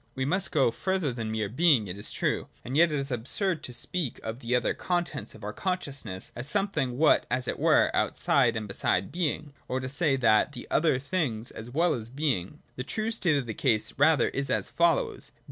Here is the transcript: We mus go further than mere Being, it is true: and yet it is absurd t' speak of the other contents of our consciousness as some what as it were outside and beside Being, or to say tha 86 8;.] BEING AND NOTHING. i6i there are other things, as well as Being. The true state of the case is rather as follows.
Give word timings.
We 0.15 0.25
mus 0.25 0.47
go 0.47 0.71
further 0.71 1.13
than 1.13 1.31
mere 1.31 1.47
Being, 1.47 1.85
it 1.85 1.95
is 1.95 2.11
true: 2.11 2.47
and 2.65 2.75
yet 2.75 2.91
it 2.91 2.97
is 2.97 3.11
absurd 3.11 3.61
t' 3.63 3.71
speak 3.71 4.19
of 4.23 4.39
the 4.39 4.55
other 4.55 4.73
contents 4.73 5.35
of 5.35 5.43
our 5.43 5.53
consciousness 5.53 6.31
as 6.35 6.49
some 6.49 6.71
what 6.97 7.27
as 7.29 7.47
it 7.47 7.59
were 7.59 7.91
outside 7.93 8.55
and 8.55 8.67
beside 8.67 9.11
Being, 9.11 9.53
or 9.67 9.79
to 9.79 9.87
say 9.87 10.15
tha 10.15 10.15
86 10.15 10.15
8;.] 10.15 10.21
BEING 10.23 10.31
AND 10.31 10.41
NOTHING. 10.41 10.49
i6i 10.49 10.53
there 10.53 10.75
are 10.75 10.77
other 10.95 10.99
things, 10.99 11.51
as 11.51 11.69
well 11.69 11.93
as 11.93 12.09
Being. 12.09 12.63
The 12.77 12.83
true 12.83 13.11
state 13.11 13.37
of 13.37 13.45
the 13.45 13.53
case 13.53 13.91
is 13.91 13.99
rather 13.99 14.31
as 14.33 14.69
follows. 14.71 15.31